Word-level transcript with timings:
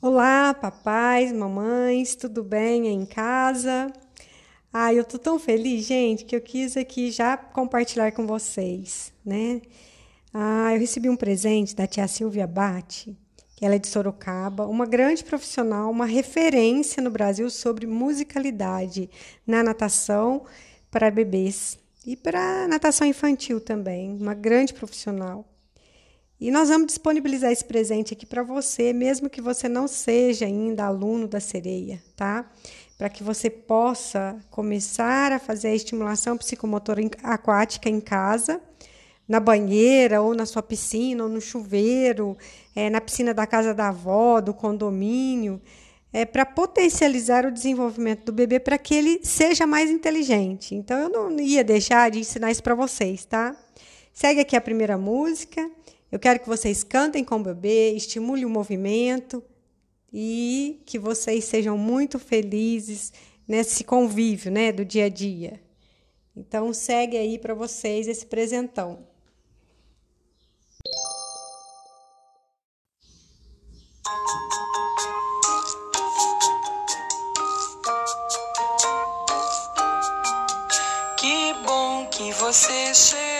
Olá, 0.00 0.54
papais, 0.54 1.32
mamães, 1.32 2.14
tudo 2.14 2.44
bem 2.44 2.86
em 2.86 3.04
casa? 3.04 3.92
Ah, 4.72 4.94
eu 4.94 5.04
tô 5.04 5.18
tão 5.18 5.40
feliz, 5.40 5.86
gente, 5.86 6.24
que 6.24 6.36
eu 6.36 6.40
quis 6.40 6.76
aqui 6.76 7.10
já 7.10 7.36
compartilhar 7.36 8.12
com 8.12 8.24
vocês, 8.24 9.12
né? 9.24 9.60
Ah, 10.32 10.72
eu 10.72 10.78
recebi 10.78 11.10
um 11.10 11.16
presente 11.16 11.74
da 11.74 11.84
tia 11.84 12.06
Silvia 12.06 12.46
Bate, 12.46 13.18
que 13.56 13.64
ela 13.66 13.74
é 13.74 13.78
de 13.78 13.88
Sorocaba, 13.88 14.68
uma 14.68 14.86
grande 14.86 15.24
profissional, 15.24 15.90
uma 15.90 16.06
referência 16.06 17.02
no 17.02 17.10
Brasil 17.10 17.50
sobre 17.50 17.84
musicalidade 17.84 19.10
na 19.44 19.64
natação 19.64 20.44
para 20.92 21.10
bebês 21.10 21.76
e 22.06 22.16
para 22.16 22.68
natação 22.68 23.04
infantil 23.04 23.60
também, 23.60 24.16
uma 24.16 24.34
grande 24.34 24.72
profissional. 24.74 25.44
E 26.40 26.52
nós 26.52 26.68
vamos 26.68 26.86
disponibilizar 26.86 27.50
esse 27.50 27.64
presente 27.64 28.14
aqui 28.14 28.24
para 28.24 28.44
você, 28.44 28.92
mesmo 28.92 29.28
que 29.28 29.40
você 29.40 29.68
não 29.68 29.88
seja 29.88 30.46
ainda 30.46 30.84
aluno 30.84 31.26
da 31.26 31.40
sereia, 31.40 32.00
tá? 32.14 32.48
Para 32.96 33.08
que 33.08 33.24
você 33.24 33.50
possa 33.50 34.38
começar 34.48 35.32
a 35.32 35.40
fazer 35.40 35.68
a 35.68 35.74
estimulação 35.74 36.36
psicomotora 36.36 37.00
aquática 37.24 37.88
em 37.88 38.00
casa, 38.00 38.60
na 39.26 39.40
banheira, 39.40 40.22
ou 40.22 40.32
na 40.32 40.46
sua 40.46 40.62
piscina, 40.62 41.24
ou 41.24 41.28
no 41.28 41.40
chuveiro, 41.40 42.36
é, 42.74 42.88
na 42.88 43.00
piscina 43.00 43.34
da 43.34 43.44
casa 43.46 43.74
da 43.74 43.88
avó, 43.88 44.40
do 44.40 44.54
condomínio, 44.54 45.60
é, 46.12 46.24
para 46.24 46.46
potencializar 46.46 47.44
o 47.46 47.50
desenvolvimento 47.50 48.26
do 48.26 48.32
bebê 48.32 48.60
para 48.60 48.78
que 48.78 48.94
ele 48.94 49.20
seja 49.24 49.66
mais 49.66 49.90
inteligente. 49.90 50.74
Então, 50.74 50.98
eu 50.98 51.08
não 51.08 51.40
ia 51.40 51.64
deixar 51.64 52.12
de 52.12 52.20
ensinar 52.20 52.52
isso 52.52 52.62
para 52.62 52.76
vocês, 52.76 53.24
tá? 53.24 53.56
Segue 54.12 54.40
aqui 54.40 54.56
a 54.56 54.60
primeira 54.60 54.96
música. 54.96 55.68
Eu 56.10 56.18
quero 56.18 56.40
que 56.40 56.48
vocês 56.48 56.82
cantem 56.82 57.22
com 57.22 57.36
o 57.36 57.42
bebê, 57.42 57.92
estimule 57.92 58.46
o 58.46 58.50
movimento 58.50 59.44
e 60.10 60.80
que 60.86 60.98
vocês 60.98 61.44
sejam 61.44 61.76
muito 61.76 62.18
felizes 62.18 63.12
nesse 63.46 63.84
convívio, 63.84 64.50
né, 64.50 64.72
do 64.72 64.84
dia 64.84 65.04
a 65.04 65.08
dia. 65.10 65.60
Então 66.34 66.72
segue 66.72 67.16
aí 67.16 67.38
para 67.38 67.52
vocês 67.52 68.08
esse 68.08 68.24
presentão. 68.24 69.06
Que 81.18 81.52
bom 81.66 82.06
que 82.06 82.32
você 82.32 82.94
chegou 82.94 83.37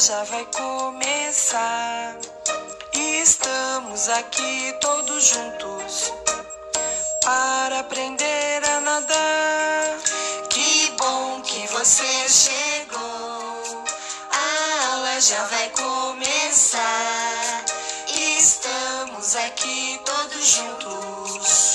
já 0.00 0.24
vai 0.24 0.46
começar. 0.46 2.16
E 2.94 3.20
estamos 3.20 4.08
aqui 4.08 4.74
todos 4.80 5.24
juntos 5.24 6.10
para 7.22 7.80
aprender 7.80 8.64
a 8.64 8.80
nadar. 8.80 9.98
Que 10.48 10.90
bom 10.98 11.42
que 11.42 11.66
você 11.66 12.28
chegou. 12.30 13.84
A 14.32 14.94
aula 14.94 15.20
já 15.20 15.44
vai 15.44 15.68
começar. 15.68 17.64
Estamos 18.38 19.36
aqui 19.36 20.00
todos 20.06 20.46
juntos 20.46 21.69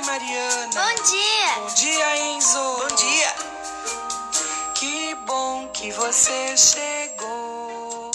dia, 0.00 0.06
Mariana. 0.06 0.70
Bom 0.72 1.02
dia. 1.04 1.54
Bom 1.56 1.74
dia, 1.74 2.16
Enzo. 2.32 2.58
Bom 2.58 2.94
dia. 2.96 3.34
Que 4.74 5.14
bom 5.26 5.68
que 5.68 5.90
você 5.92 6.56
chegou. 6.56 8.10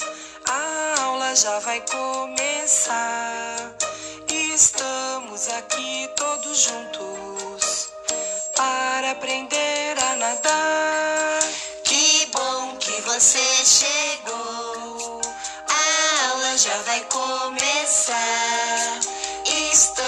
A 0.47 1.01
aula 1.03 1.35
já 1.35 1.59
vai 1.59 1.81
começar. 1.81 2.95
Estamos 4.29 5.49
aqui 5.49 6.09
todos 6.15 6.57
juntos 6.59 7.89
para 8.55 9.11
aprender 9.11 9.95
a 10.01 10.15
nadar. 10.15 11.39
Que 11.83 12.25
bom 12.27 12.77
que 12.77 13.01
você 13.01 13.43
chegou. 13.65 15.21
A 15.69 16.29
aula 16.31 16.57
já 16.57 16.77
vai 16.83 17.01
começar. 17.01 18.15
Estamos 19.45 20.04